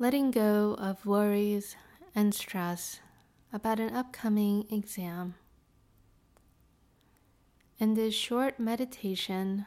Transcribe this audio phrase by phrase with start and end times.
[0.00, 1.76] letting go of worries
[2.14, 3.00] and stress
[3.52, 5.34] about an upcoming exam.
[7.78, 9.66] In this short meditation,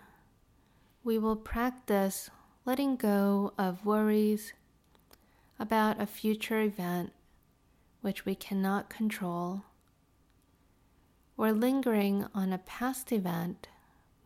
[1.04, 2.32] we will practice
[2.66, 4.54] letting go of worries
[5.59, 7.13] about a future event
[8.02, 9.61] which we cannot control,
[11.38, 13.68] or lingering on a past event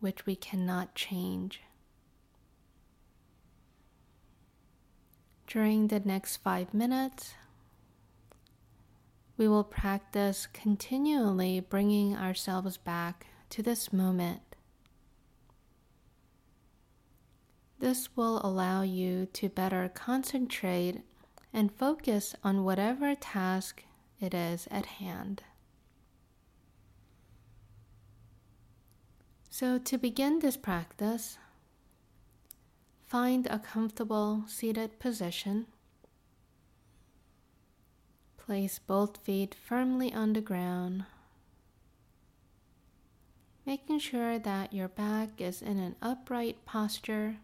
[0.00, 1.60] which we cannot change.
[5.48, 7.32] During the next five minutes,
[9.38, 14.42] we will practice continually bringing ourselves back to this moment.
[17.78, 21.00] This will allow you to better concentrate
[21.50, 23.84] and focus on whatever task
[24.20, 25.44] it is at hand.
[29.48, 31.38] So, to begin this practice,
[33.08, 35.66] find a comfortable seated position.
[38.36, 41.06] Place both feet firmly on the ground,
[43.64, 47.36] making sure that your back is in an upright posture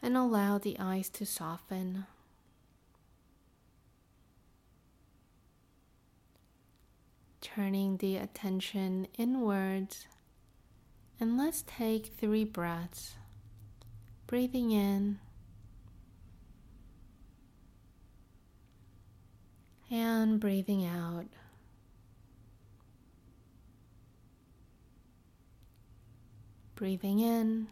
[0.00, 2.06] and allow the eyes to soften.
[7.40, 10.06] Turning the attention inwards,
[11.20, 13.14] and let's take three breaths.
[14.26, 15.18] Breathing in
[19.90, 21.26] and breathing out.
[26.74, 27.66] Breathing in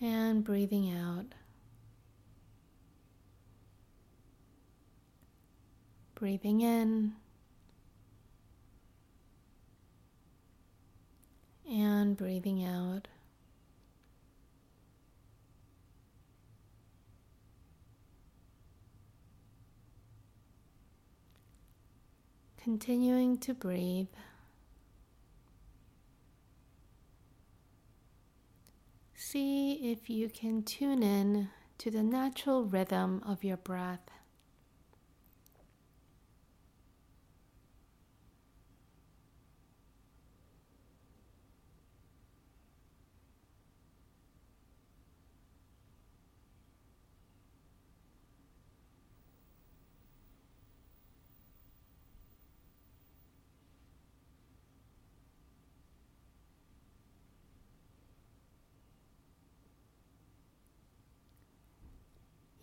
[0.00, 1.26] and breathing out.
[6.14, 7.14] Breathing in
[12.10, 13.06] and breathing out.
[22.60, 24.08] Continuing to breathe.
[29.14, 31.48] See if you can tune in
[31.78, 34.00] to the natural rhythm of your breath.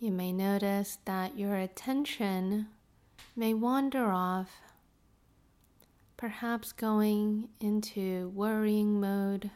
[0.00, 2.68] You may notice that your attention
[3.34, 4.60] may wander off,
[6.16, 9.50] perhaps going into worrying mode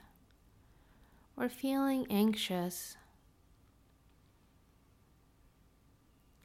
[1.37, 2.97] or feeling anxious.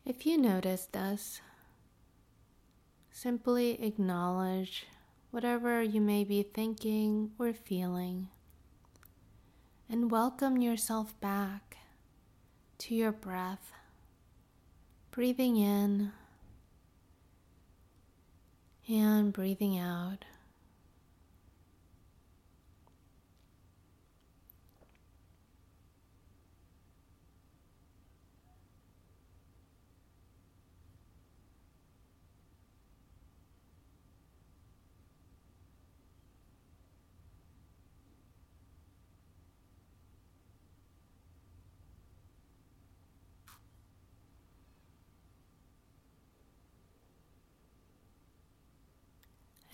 [0.06, 1.42] If you notice this,
[3.10, 4.86] simply acknowledge
[5.32, 8.28] whatever you may be thinking or feeling
[9.90, 11.78] and welcome yourself back
[12.78, 13.72] to your breath
[15.18, 16.12] breathing in
[18.88, 20.24] and breathing out.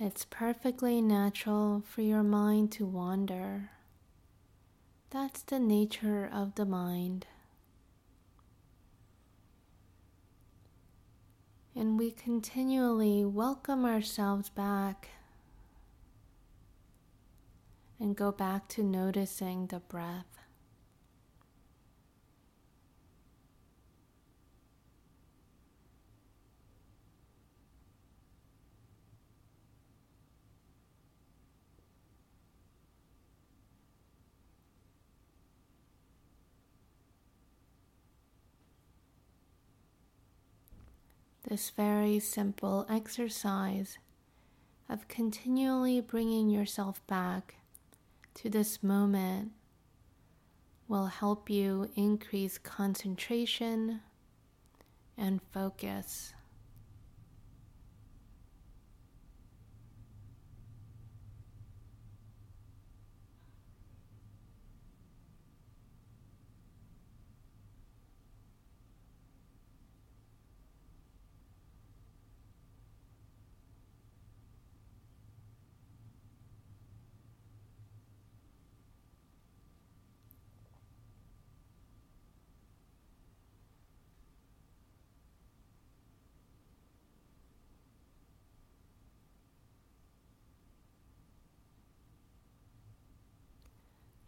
[0.06, 3.70] It's perfectly natural for your mind to wander.
[5.12, 7.26] That's the nature of the mind.
[11.74, 15.08] And we continually welcome ourselves back
[17.98, 20.38] and go back to noticing the breath.
[41.54, 44.00] This very simple exercise
[44.90, 47.58] of continually bringing yourself back
[48.34, 49.52] to this moment
[50.88, 54.02] will help you increase concentration
[55.16, 56.34] and focus.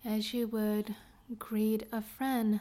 [0.05, 0.93] As you would
[1.39, 2.59] greet a friend.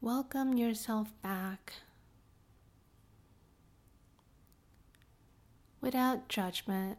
[0.00, 1.72] Welcome yourself back
[5.80, 6.96] without judgment,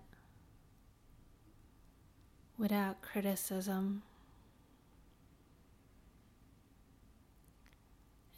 [2.58, 4.02] without criticism.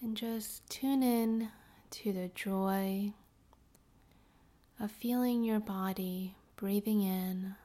[0.03, 1.49] And just tune in
[1.89, 3.13] to the joy
[4.79, 7.55] of feeling your body breathing in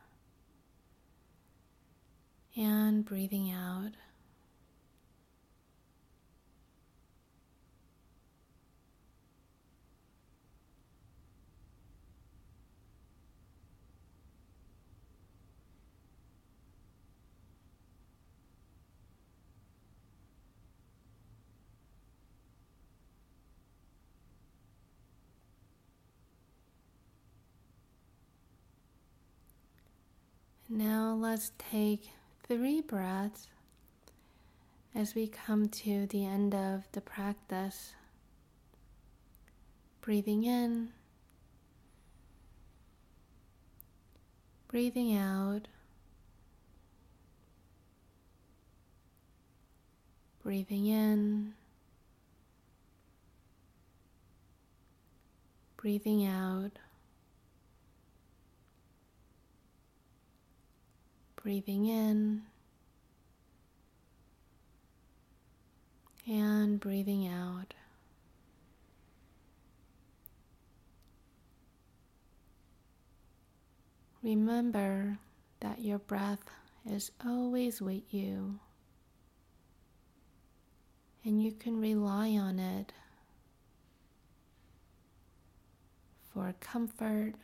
[2.57, 3.93] and breathing out.
[30.69, 32.11] Now let's take
[32.49, 33.49] three breaths
[34.95, 37.93] as we come to the end of the practice.
[40.01, 40.91] Breathing in,
[44.69, 45.67] breathing out,
[50.45, 51.55] breathing in,
[55.77, 56.79] breathing out.
[61.47, 62.43] Breathing in
[66.27, 67.73] and breathing out.
[74.25, 75.19] Remember
[75.61, 76.43] that your breath
[76.85, 78.59] is always with you,
[81.25, 82.93] and you can rely on it
[86.35, 87.35] for comfort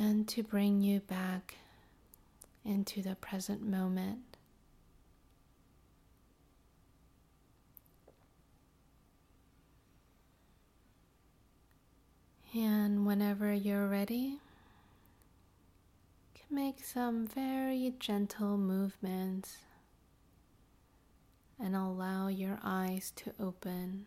[0.00, 1.56] and to bring you back
[2.64, 4.38] into the present moment.
[12.54, 14.38] And whenever you're ready,
[16.34, 19.58] can make some very gentle movements
[21.62, 24.06] and allow your eyes to open.